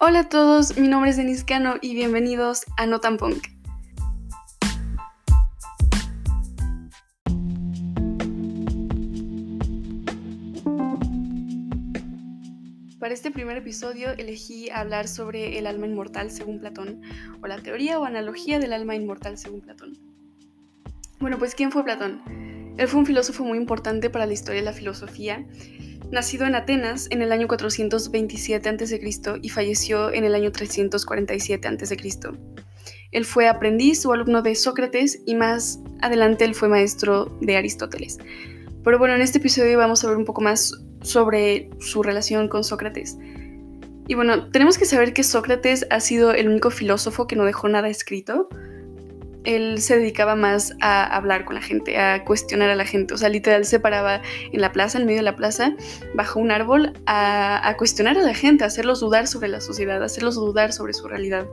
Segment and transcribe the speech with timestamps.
[0.00, 3.48] Hola a todos, mi nombre es Denis Cano y bienvenidos a No Punk.
[13.00, 17.02] Para este primer episodio elegí hablar sobre el alma inmortal según Platón,
[17.42, 19.98] o la teoría o analogía del alma inmortal según Platón.
[21.18, 22.22] Bueno, pues ¿quién fue Platón?
[22.78, 25.44] Él fue un filósofo muy importante para la historia de la filosofía
[26.10, 29.00] nacido en Atenas en el año 427 a.C.
[29.42, 31.96] y falleció en el año 347 a.C.
[33.10, 38.18] Él fue aprendiz o alumno de Sócrates y más adelante él fue maestro de Aristóteles.
[38.84, 42.64] Pero bueno, en este episodio vamos a ver un poco más sobre su relación con
[42.64, 43.16] Sócrates.
[44.06, 47.68] Y bueno, tenemos que saber que Sócrates ha sido el único filósofo que no dejó
[47.68, 48.48] nada escrito
[49.44, 53.14] él se dedicaba más a hablar con la gente, a cuestionar a la gente.
[53.14, 54.20] O sea, literal se paraba
[54.52, 55.74] en la plaza, en medio de la plaza,
[56.14, 60.06] bajo un árbol, a, cuestionar a la gente, a hacerlos dudar sobre la sociedad, a
[60.06, 61.46] hacerlos dudar sobre su realidad.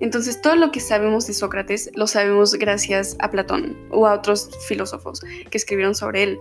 [0.00, 4.50] Entonces, todo lo que sabemos de Sócrates lo sabemos gracias a Platón o a otros
[4.66, 6.38] filósofos que escribieron sobre él.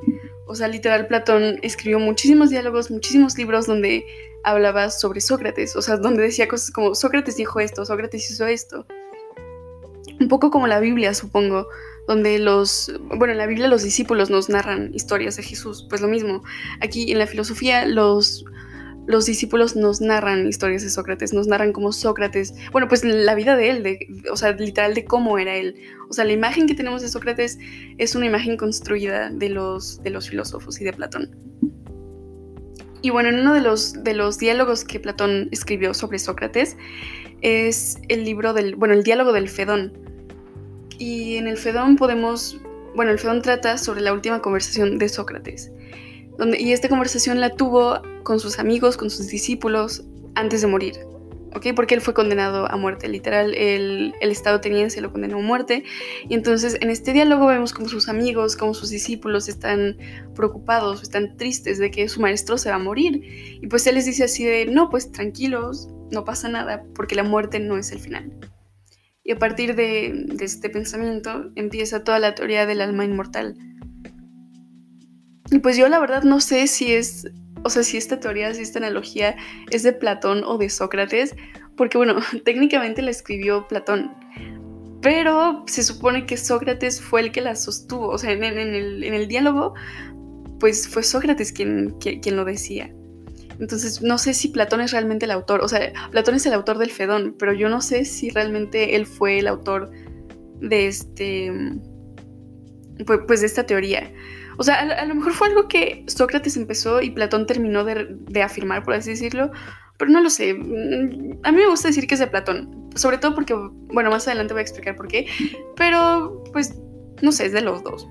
[0.48, 4.06] O sea, literal, Platón escribió muchísimos diálogos, muchísimos libros donde
[4.44, 5.76] hablaba sobre Sócrates.
[5.76, 8.86] O sea, donde decía cosas como Sócrates dijo esto, Sócrates hizo esto
[10.19, 11.67] un poco como la Biblia, supongo,
[12.08, 16.08] donde los, bueno, en la Biblia los discípulos nos narran historias de Jesús, pues lo
[16.08, 16.44] mismo.
[16.81, 18.45] Aquí en la filosofía los,
[19.08, 23.56] los discípulos nos narran historias de Sócrates, nos narran cómo Sócrates, bueno, pues la vida
[23.56, 24.00] de él,
[24.31, 25.75] o sea, literal de cómo era él.
[26.09, 27.58] O sea, la imagen que tenemos de Sócrates
[27.97, 31.31] es una imagen construida de los, de los filósofos y de Platón.
[33.02, 36.78] Y bueno, en uno de los, de los diálogos que Platón escribió sobre Sócrates
[37.44, 39.94] es el libro del, bueno, el diálogo del Fedón,
[40.98, 42.58] y en el Fedón podemos,
[42.96, 45.72] bueno, el Fedón trata sobre la última conversación de Sócrates.
[46.38, 50.04] Donde, y esta conversación la tuvo con sus amigos, con sus discípulos,
[50.36, 50.96] antes de morir.
[51.56, 51.68] ¿Ok?
[51.75, 55.84] Porque él fue condenado a muerte, literal, el, el, Estado ateniense lo condenó a muerte.
[56.28, 59.97] Y entonces en este diálogo vemos como sus amigos, como sus discípulos están
[60.36, 63.22] preocupados, están tristes de que su maestro se va a morir.
[63.62, 67.24] Y pues él les dice así de, no, pues tranquilos, no pasa nada, porque la
[67.24, 68.31] muerte no es el final.
[69.24, 73.58] Y a partir de, este pensamiento empieza toda la teoría del alma inmortal.
[75.50, 77.28] Y pues yo la verdad no sé si es,
[77.63, 79.35] o sea, si esta teoría, si esta analogía
[79.72, 81.35] es de Platón o de Sócrates,
[81.75, 82.16] porque bueno,
[82.46, 84.12] técnicamente la escribió Platón,
[85.01, 89.73] pero se supone que Sócrates fue el que la sostuvo, o sea, en, el, diálogo,
[90.59, 92.94] pues fue Sócrates quien, quien lo decía.
[93.59, 95.62] Entonces, no sé si Platón es realmente el autor.
[95.62, 99.06] O sea, Platón es el autor del Fedón, pero yo no sé si realmente él
[99.06, 99.91] fue el autor
[100.59, 101.52] de este.
[103.06, 104.12] Pues, pues de esta teoría.
[104.58, 108.84] O sea, a, lo mejor fue algo que Sócrates empezó y Platón terminó de, afirmar,
[108.84, 109.52] por así decirlo.
[109.97, 110.52] Pero no lo sé.
[110.52, 112.90] A mí me gusta decir que es de Platón.
[112.96, 115.28] Sobre todo porque, bueno, más adelante voy a explicar por qué.
[115.75, 116.75] Pero, pues,
[117.22, 118.08] no sé, es de los dos.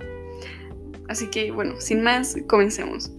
[1.09, 3.13] Así que, bueno, sin más, comencemos.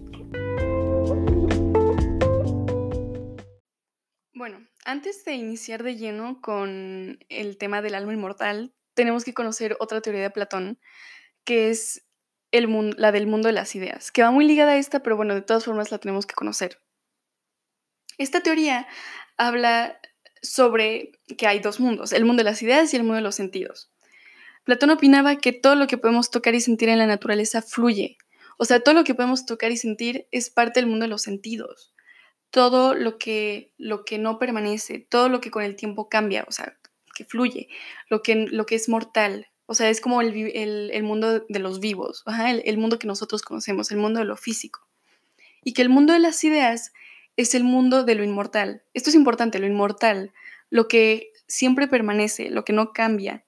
[4.84, 10.02] Antes de iniciar de lleno con el tema del alma inmortal, tenemos que conocer otra
[10.02, 10.78] teoría de Platón,
[11.44, 12.03] que es
[12.60, 15.42] la del mundo de las ideas, que va muy ligada a esta, pero bueno, de
[15.42, 16.80] todas formas la tenemos que conocer.
[18.18, 18.86] Esta teoría
[19.36, 19.98] habla
[20.42, 23.34] sobre que hay dos mundos, el mundo de las ideas y el mundo de los
[23.34, 23.90] sentidos.
[24.64, 28.16] Platón opinaba que todo lo que podemos tocar y sentir en la naturaleza fluye,
[28.56, 31.22] o sea, todo lo que podemos tocar y sentir es parte del mundo de los
[31.22, 31.94] sentidos
[32.54, 36.52] todo lo que, lo que no permanece, todo lo que con el tiempo cambia, o
[36.52, 36.78] sea,
[37.12, 37.68] que fluye,
[38.08, 42.22] lo que, lo que es mortal, o sea, es como el, mundo de los vivos,
[42.26, 44.86] el, el, mundo que nosotros conocemos, el mundo de lo físico.
[45.62, 46.92] Y que el mundo de las ideas
[47.36, 48.82] es el mundo de lo inmortal.
[48.92, 50.32] Esto es importante, lo inmortal,
[50.70, 53.44] lo que siempre permanece, lo que no cambia,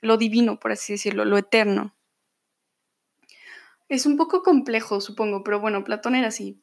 [0.00, 1.96] lo divino, por así decirlo, lo eterno.
[3.88, 6.60] Es un poco complejo, supongo, pero bueno, Platón era así.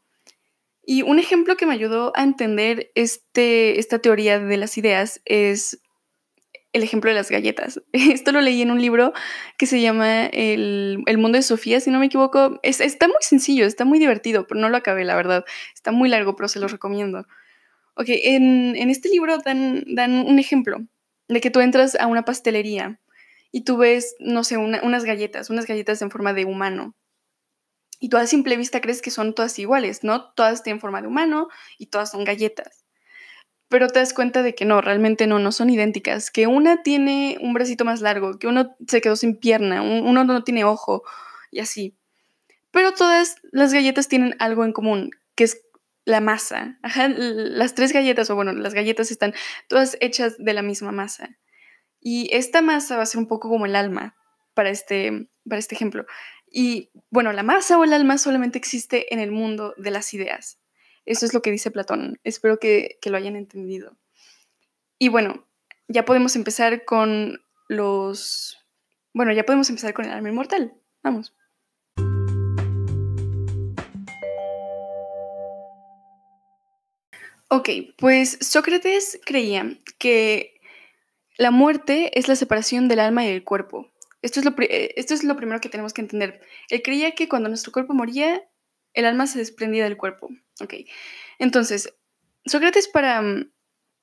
[0.86, 5.82] Y un ejemplo que me ayudó a entender este, esta teoría de las ideas es
[6.78, 7.82] el ejemplo de las galletas.
[7.92, 9.14] Esto lo leí en un libro
[9.58, 12.60] que se llama El, mundo de Sofía, si no me equivoco.
[12.64, 15.46] está muy sencillo, está muy divertido, pero no lo acabé, la verdad.
[15.74, 17.28] Está muy largo, pero se lo recomiendo.
[17.96, 20.78] Ok, en, este libro dan, dan, un ejemplo
[21.28, 23.00] de que tú entras a una pastelería
[23.52, 26.96] y tú ves, no sé, unas galletas, unas galletas en forma de humano.
[28.00, 30.32] Y tú a simple vista crees que son todas iguales, ¿no?
[30.34, 31.48] Todas tienen forma de humano
[31.80, 32.87] y todas son galletas.
[33.70, 36.32] Pero te das cuenta de que no, realmente no, no son idénticas.
[36.32, 40.44] Que una tiene un bracito más largo, que uno se quedó sin pierna, uno no
[40.44, 41.04] tiene ojo
[41.52, 41.98] y así.
[42.72, 45.62] Pero todas las galletas tienen algo en común, que es
[46.06, 46.80] la masa.
[47.18, 49.34] Las tres galletas, o bueno, las galletas están
[49.68, 51.38] todas hechas de la misma masa.
[52.00, 54.16] Y esta masa va a ser un poco como el alma
[54.54, 56.06] para este, para este ejemplo.
[56.50, 60.60] Y bueno, la masa o el alma solamente existe en el mundo de las ideas.
[61.08, 62.20] Eso es lo que dice Platón.
[62.26, 63.98] Espero que, que lo hayan entendido.
[65.00, 65.48] Y bueno,
[65.88, 68.58] ya podemos empezar con los...
[69.14, 70.74] Bueno, ya podemos empezar con el alma inmortal.
[71.02, 71.34] Vamos.
[77.50, 80.60] Ok, pues Sócrates creía que
[81.38, 83.90] la muerte es la separación del alma y del cuerpo.
[84.22, 86.42] Esto es, lo, eh, esto es lo primero que tenemos que entender.
[86.70, 88.44] Él creía que cuando nuestro cuerpo moría,
[88.94, 90.30] el alma se desprendía del cuerpo.
[90.62, 90.74] Ok,
[91.40, 91.94] entonces,
[92.46, 93.22] Sócrates para,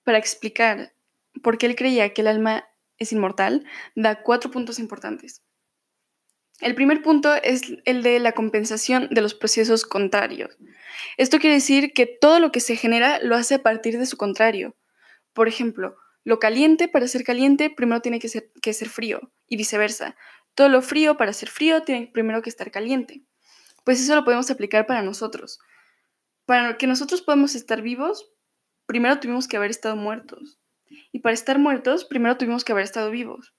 [0.04, 0.94] para explicar
[1.42, 3.64] por qué él creía que el alma es inmortal,
[3.94, 5.42] da cuatro puntos importantes.
[6.60, 10.56] El primer punto es el de la compensación de los procesos contrarios.
[11.16, 14.16] Esto quiere decir que todo lo que se genera lo hace a partir de su
[14.16, 14.76] contrario.
[15.32, 19.56] Por ejemplo, lo caliente para ser caliente primero tiene que ser, que ser frío y
[19.56, 20.16] viceversa.
[20.54, 23.22] Todo lo frío para ser frío tiene primero que estar caliente.
[23.84, 25.60] Pues eso lo podemos aplicar para nosotros.
[26.46, 28.30] Para que nosotros podamos estar vivos,
[28.86, 30.58] primero tuvimos que haber estado muertos.
[31.12, 33.54] Y para estar muertos, primero tuvimos que haber estado vivos.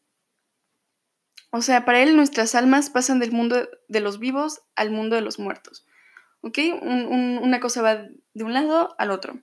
[1.52, 5.22] O sea, para él nuestras almas pasan del mundo de los vivos al mundo de
[5.22, 5.86] los muertos.
[6.42, 6.60] ¿Ok?
[6.82, 9.42] una cosa va de un lado al otro.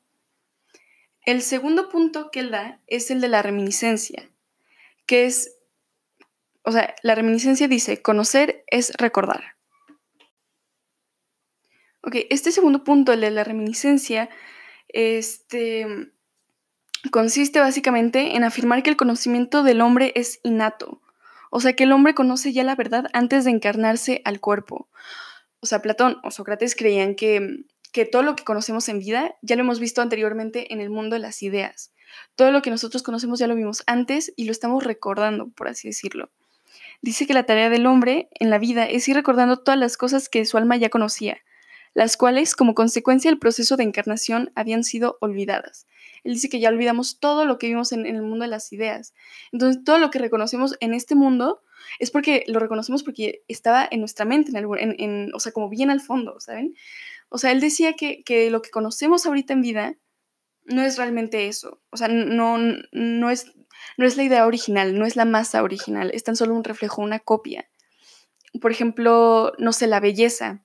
[1.25, 4.31] El segundo punto que él da es el de la reminiscencia,
[5.06, 5.56] que es,
[6.62, 9.56] o sea, la reminiscencia dice, conocer es recordar.
[12.02, 14.28] Ok, este segundo punto, el de la reminiscencia,
[14.88, 15.87] este,
[17.10, 21.00] consiste básicamente en afirmar que el conocimiento del hombre es innato,
[21.50, 24.88] o sea, que el hombre conoce ya la verdad antes de encarnarse al cuerpo.
[25.60, 29.54] O sea, Platón o Sócrates creían que, que todo lo que conocemos en vida ya
[29.54, 31.93] lo hemos visto anteriormente en el mundo de las ideas.
[32.34, 35.88] Todo lo que nosotros conocemos ya lo vimos antes y lo estamos recordando, por así
[35.88, 36.31] decirlo.
[37.00, 40.28] Dice que la tarea del hombre en la vida es ir recordando todas las cosas
[40.28, 41.43] que su alma ya conocía,
[41.94, 45.87] las cuales, como consecuencia del proceso de encarnación, habían sido olvidadas.
[46.25, 49.15] Él dice que ya olvidamos todo lo que vimos en, el mundo de las ideas.
[49.50, 51.62] Entonces, todo lo que reconocemos en este mundo
[51.99, 55.91] es porque lo reconocemos porque estaba en nuestra mente, en, en, o sea, como bien
[55.91, 56.75] al fondo, ¿saben?
[57.29, 59.97] O sea, él decía que, que, lo que conocemos ahorita en vida
[60.65, 61.81] no es realmente eso.
[61.91, 62.59] O sea, no,
[62.93, 63.53] no, es,
[63.97, 67.03] no es la idea original, no es la masa original, es tan solo un reflejo,
[67.03, 67.69] una copia.
[68.61, 70.65] Por ejemplo, no sé, la belleza.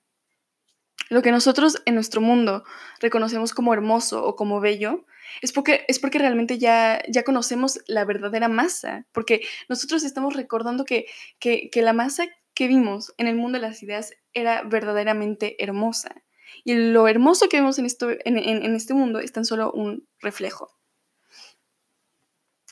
[1.08, 2.64] Lo que nosotros en nuestro mundo
[3.00, 5.06] reconocemos como hermoso o como bello,
[5.42, 10.84] es porque, es porque realmente ya, ya conocemos la verdadera masa, porque nosotros estamos recordando
[10.84, 11.06] que,
[11.38, 16.22] que, la masa que vimos en el mundo de las ideas era verdaderamente hermosa.
[16.64, 20.08] Y lo hermoso que vemos en, esto, en, en, este mundo es tan solo un
[20.20, 20.70] reflejo.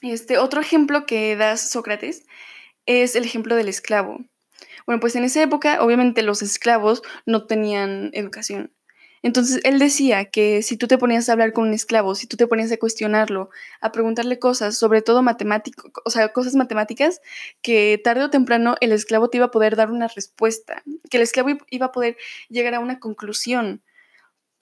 [0.02, 2.26] Este otro ejemplo que da Sócrates
[2.86, 4.24] es el ejemplo del esclavo.
[4.86, 8.72] Bueno, pues en esa época obviamente los esclavos no tenían educación.
[9.22, 12.36] Entonces él decía que si tú te ponías a hablar con un esclavo, si tú
[12.36, 13.50] te ponías a cuestionarlo,
[13.80, 17.20] a preguntarle cosas, sobre todo matemático, o sea, cosas matemáticas,
[17.62, 21.24] que tarde o temprano el esclavo te iba a poder dar una respuesta, que el
[21.24, 22.16] esclavo iba a poder
[22.48, 23.82] llegar a una conclusión.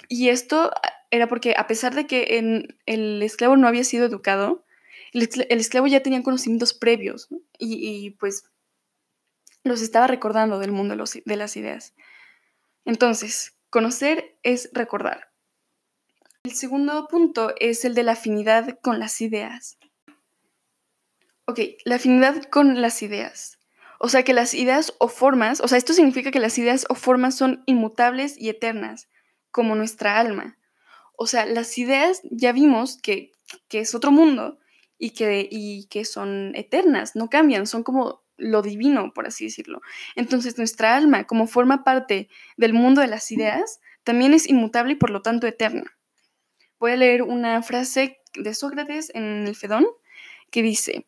[0.08, 0.70] Y esto
[1.10, 2.38] era porque a pesar de que
[2.86, 4.64] el esclavo no había sido educado,
[5.14, 7.28] el, esclavo ya tenía conocimientos previos
[7.58, 8.44] y, pues
[9.64, 10.94] los estaba recordando del mundo
[11.24, 11.94] de las ideas.
[12.84, 15.32] Entonces, Conocer es recordar.
[16.44, 19.78] El segundo punto es el de la afinidad con las ideas.
[21.46, 23.58] Ok, la afinidad con las ideas.
[23.98, 26.94] O sea que las ideas o formas, o sea, esto significa que las ideas o
[26.94, 29.08] formas son inmutables y eternas,
[29.50, 30.58] como nuestra alma.
[31.16, 33.32] O sea, las ideas ya vimos que,
[33.68, 34.58] que es otro mundo
[34.98, 39.80] y que, y que son eternas, no cambian, son como lo divino, por así decirlo.
[40.16, 44.96] Entonces nuestra alma, como forma parte del mundo de las ideas, también es inmutable y
[44.96, 45.84] por lo tanto eterna.
[46.78, 49.86] Voy a leer una frase de Sócrates en el Fedón
[50.50, 51.06] que dice,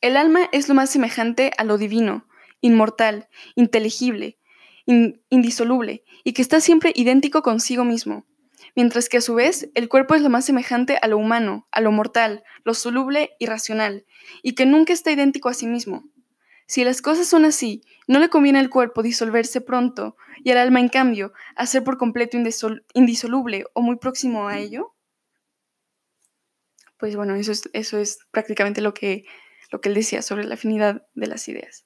[0.00, 2.26] el alma es lo más semejante a lo divino,
[2.60, 4.38] inmortal, inteligible,
[4.86, 8.26] indisoluble, y que está siempre idéntico consigo mismo,
[8.74, 11.80] mientras que a su vez el cuerpo es lo más semejante a lo humano, a
[11.80, 14.06] lo mortal, lo soluble y racional,
[14.42, 16.04] y que nunca está idéntico a sí mismo.
[16.66, 20.80] Si las cosas son así, no le conviene al cuerpo disolverse pronto y al alma,
[20.80, 22.38] en cambio, hacer por completo
[22.94, 24.94] indisoluble o muy próximo a ello.
[26.98, 29.24] Pues bueno, eso es, eso es prácticamente lo que,
[29.70, 31.84] lo que él decía sobre la afinidad de las ideas.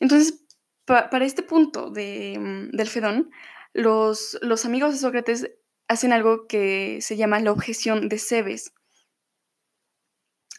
[0.00, 0.42] Entonces,
[0.84, 3.30] para este punto de, mm, del Fedón,
[3.72, 5.50] los, los amigos de Sócrates
[5.90, 8.72] hacen algo que se llama la objeción de Cebes,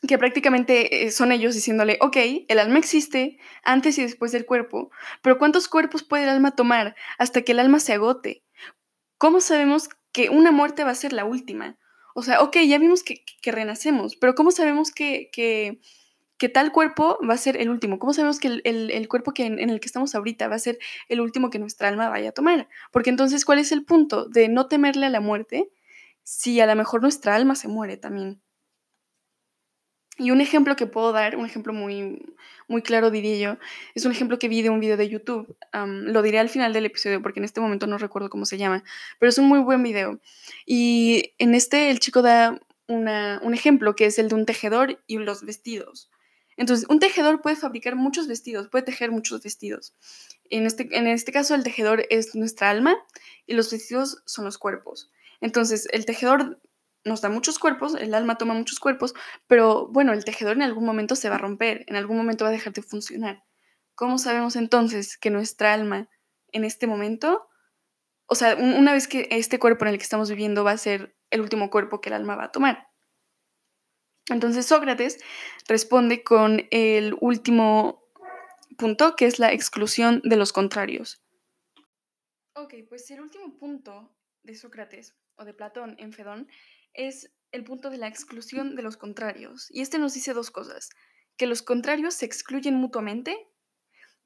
[0.05, 2.17] que prácticamente eh, son ellos diciéndole, ok,
[2.49, 6.97] el alma existe antes y después del cuerpo, pero ¿cuántos cuerpos puede el alma tomar
[7.17, 8.43] hasta que el alma se agote?
[9.17, 11.77] ¿Cómo sabemos que una muerte va a ser la última?
[12.13, 15.79] O sea, ok, ya vimos que, renacemos, pero ¿cómo sabemos que, que,
[16.49, 17.99] tal cuerpo va a ser el último?
[17.99, 20.79] ¿Cómo sabemos que el, cuerpo que en, el que estamos ahorita va a ser
[21.09, 22.67] el último que nuestra alma vaya a tomar?
[22.91, 25.69] Porque entonces, ¿cuál es el punto de no temerle a la muerte
[26.23, 28.41] si a lo mejor nuestra alma se muere también?
[30.17, 32.21] Y un ejemplo que puedo dar, un ejemplo muy,
[32.67, 33.57] muy claro diría yo,
[33.95, 35.55] es un ejemplo que vi de un video de YouTube.
[35.73, 38.83] lo diré al final del episodio porque en este momento no recuerdo cómo se llama,
[39.19, 40.19] pero es un muy buen video.
[40.65, 45.17] Y en este el chico da un ejemplo que es el de un tejedor y
[45.17, 46.11] los vestidos.
[46.57, 49.93] Entonces, un tejedor puede fabricar muchos vestidos, puede tejer muchos vestidos.
[50.49, 52.97] En este, en este caso, el tejedor es nuestra alma
[53.47, 55.11] y los vestidos son los cuerpos.
[55.39, 56.61] Entonces, el tejedor
[57.03, 59.13] nos da muchos cuerpos, el alma toma muchos cuerpos,
[59.47, 62.49] pero bueno, el tejedor en algún momento se va a romper, en algún momento va
[62.49, 63.43] a dejar de funcionar.
[63.95, 66.09] ¿Cómo sabemos entonces que nuestra alma
[66.51, 67.47] en este momento,
[68.27, 71.15] o sea, una vez que este cuerpo en el que estamos viviendo va a ser
[71.31, 72.90] el último cuerpo que el alma va a tomar?
[74.31, 75.19] Entonces Sócrates
[75.67, 78.03] responde con el último
[78.77, 81.21] punto, que es la exclusión de los contrarios.
[82.55, 86.47] Ok, pues el último punto de Sócrates o de Platón en Fedón
[86.93, 89.67] es el punto de la exclusión de los contrarios.
[89.69, 90.89] Y este nos dice dos cosas,
[91.37, 93.47] que los contrarios se excluyen mutuamente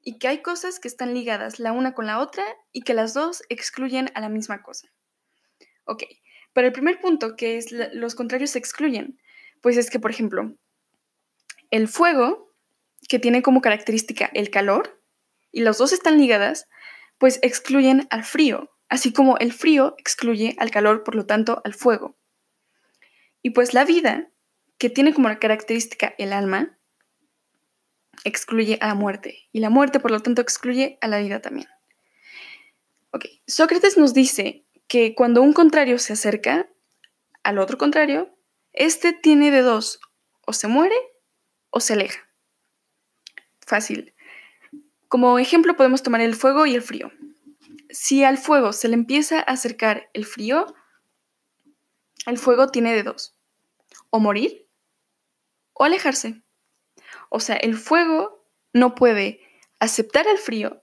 [0.02, 3.14] y que hay cosas que están ligadas la una con la otra y que las
[3.14, 4.88] dos excluyen a la misma cosa.
[5.84, 6.04] Ok,
[6.52, 9.18] pero el primer punto, que es los contrarios se excluyen,
[9.66, 10.54] pues es que, por ejemplo,
[11.72, 12.54] el fuego,
[13.08, 15.02] que tiene como característica el calor,
[15.50, 16.68] y las dos están ligadas,
[17.18, 21.74] pues excluyen al frío, así como el frío excluye al calor, por lo tanto, al
[21.74, 22.16] fuego.
[23.42, 24.30] Y pues la vida,
[24.78, 26.78] que tiene como característica el alma,
[28.22, 29.48] excluye a la muerte.
[29.50, 31.66] Y la muerte, por lo tanto, excluye a la vida también.
[33.10, 36.68] Ok, Sócrates nos dice que cuando un contrario se acerca
[37.42, 38.35] al otro contrario,
[38.76, 40.00] este tiene de dos,
[40.46, 40.96] o se muere
[41.70, 42.20] o se aleja.
[43.66, 44.14] Fácil.
[45.08, 47.10] Como ejemplo podemos tomar el fuego y el frío.
[47.90, 50.74] Si al fuego se le empieza a acercar el frío,
[52.26, 53.36] el fuego tiene de dos
[54.10, 54.68] o morir
[55.72, 56.42] o alejarse.
[57.28, 59.40] O sea, el fuego no puede
[59.78, 60.82] aceptar el frío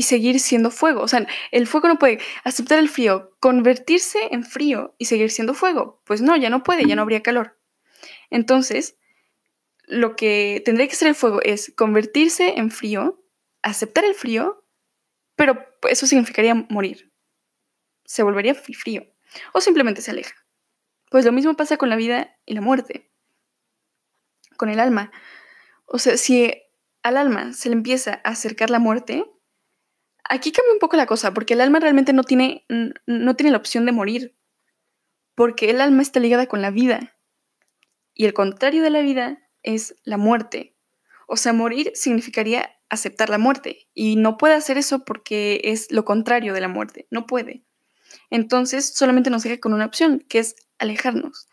[0.00, 1.02] y seguir siendo fuego.
[1.02, 5.52] O sea, el fuego no puede aceptar el frío, convertirse en frío y seguir siendo
[5.52, 6.00] fuego.
[6.06, 7.60] Pues no, ya no puede, ya no habría calor.
[8.30, 8.96] Entonces,
[9.84, 13.22] lo que tendría que ser el fuego es convertirse en frío,
[13.60, 14.64] aceptar el frío,
[15.36, 17.12] pero eso significaría morir.
[18.06, 19.04] Se volvería frío.
[19.52, 20.34] O simplemente se aleja.
[21.10, 23.12] Pues lo mismo pasa con la vida y la muerte,
[24.56, 25.12] con el alma.
[25.84, 26.54] O sea, si
[27.02, 29.26] al alma se le empieza a acercar la muerte,
[30.30, 32.64] aquí cambia un poco la cosa, porque el alma realmente no tiene,
[33.06, 34.36] no tiene la opción de morir,
[35.34, 37.16] porque el alma está ligada con la vida.
[38.14, 40.76] Y el contrario de la vida es la muerte.
[41.26, 46.04] O sea, morir significaría aceptar la muerte, y no puede hacer eso porque es lo
[46.04, 47.64] contrario de la muerte, no puede.
[48.30, 51.48] Entonces solamente nos deja con una opción, que es alejarnos.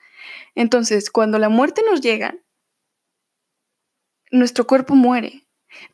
[0.55, 2.35] Entonces, cuando la muerte nos llega,
[4.31, 5.47] nuestro cuerpo muere,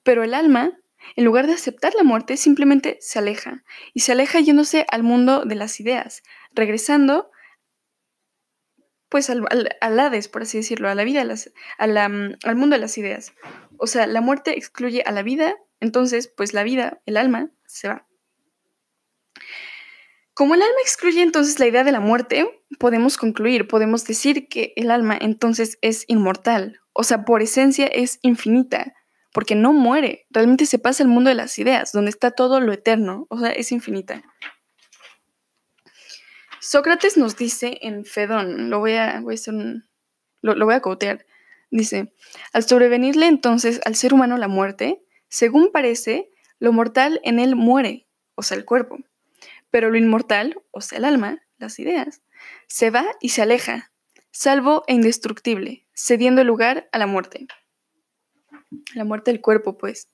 [0.04, 0.80] pero el alma,
[1.15, 5.45] en lugar de aceptar la muerte, simplemente se aleja y se aleja yéndose al mundo
[5.45, 7.31] de las ideas, regresando
[9.10, 9.45] pues al,
[9.79, 13.33] al, Hades, por así decirlo, a la vida, mm, al mundo de las ideas.
[13.77, 17.89] O sea, la muerte excluye a la vida, entonces pues la vida, el alma, se
[17.89, 18.07] va.
[20.33, 24.74] Como el alma excluye entonces la idea de la muerte, podemos concluir, podemos decir que
[24.75, 28.95] el alma entonces es inmortal, o sea, por esencia es infinita,
[29.34, 32.72] porque no muere, realmente se pasa al mundo de las ideas, donde está todo lo
[32.72, 34.24] eterno, o sea, es infinita.
[36.62, 39.22] Sócrates nos dice en Fedón, lo voy a,
[40.42, 41.25] lo, lo voy a cotear,
[41.72, 42.13] dice,
[42.54, 48.08] al sobrevenirle entonces al ser humano la muerte, según parece, lo mortal en él muere,
[48.36, 49.00] o sea, el cuerpo
[49.74, 52.22] pero lo inmortal, o sea, el alma, las ideas,
[52.68, 53.92] se va y se aleja,
[54.30, 57.48] salvo e indestructible, cediendo lugar a la muerte.
[58.94, 60.10] La muerte del cuerpo, pues.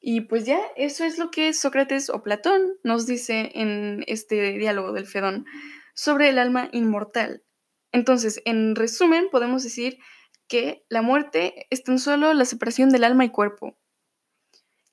[0.00, 4.92] Y pues ya, eso es lo que Sócrates o Platón nos dice en este diálogo
[4.92, 5.46] del Fedón
[5.94, 7.42] sobre el alma inmortal.
[7.90, 9.98] Entonces, en resumen, podemos decir
[10.46, 13.78] que la muerte es tan solo la separación del alma y cuerpo,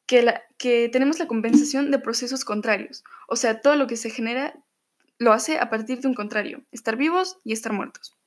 [0.05, 3.03] que, la, que tenemos la compensación de procesos contrarios.
[3.27, 4.53] O sea, todo lo que se genera
[5.17, 8.17] lo hace a partir de un contrario, estar vivos y estar muertos.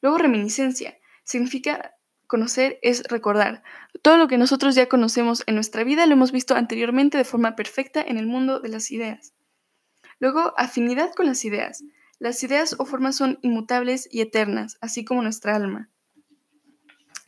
[0.00, 0.98] Luego, reminiscencia.
[1.24, 1.95] Significa
[2.26, 3.62] conocer es recordar.
[4.02, 7.56] Todo lo que nosotros ya conocemos en nuestra vida lo hemos visto anteriormente de forma
[7.56, 9.32] perfecta en el mundo de las ideas.
[10.18, 11.84] Luego, afinidad con las ideas.
[12.18, 15.90] Las ideas o formas son inmutables y eternas, así como nuestra alma.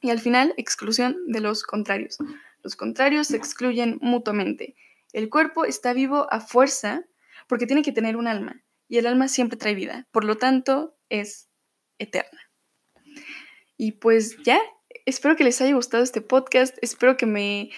[0.00, 2.18] Y al final, exclusión de los contrarios.
[2.62, 4.74] Los contrarios se excluyen mutuamente.
[5.12, 7.04] El cuerpo está vivo a fuerza
[7.46, 10.96] porque tiene que tener un alma, y el alma siempre trae vida, por lo tanto
[11.08, 11.48] es
[11.98, 12.50] eterna.
[13.76, 14.60] Y pues ya,
[15.08, 17.70] espero que les haya gustado este podcast, espero que me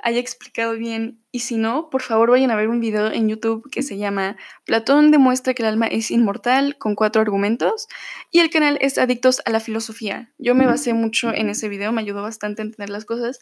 [0.00, 3.70] haya explicado bien y si no, por favor vayan a ver un video en YouTube
[3.70, 7.86] que se llama Platón demuestra que el alma es inmortal con cuatro argumentos
[8.32, 10.32] y el canal es Adictos a la Filosofía.
[10.38, 13.38] Yo me basé mucho en ese video, me ayudó bastante a entender las cosas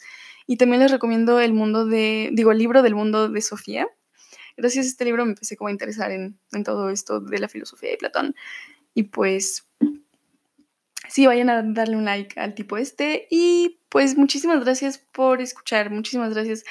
[0.47, 3.89] y también les recomiendo el mundo de, digo, el libro del mundo de Sofía.
[4.59, 7.49] Gracias a este libro me empecé como a interesar en, en todo esto de la
[7.49, 8.35] filosofía de Platón
[8.93, 9.67] y pues
[11.11, 13.27] sí, vayan a darle un like al tipo este.
[13.31, 16.65] Y pues muchísimas gracias por escuchar, muchísimas gracias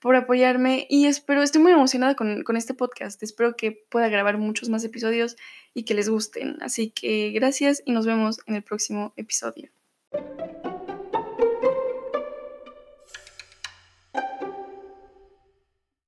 [0.00, 4.38] por apoyarme y espero, estoy muy emocionada con, con, este podcast, espero que pueda grabar
[4.38, 5.36] muchos más episodios
[5.74, 6.58] y que les gusten.
[6.60, 9.70] Así que gracias y nos vemos en el próximo episodio.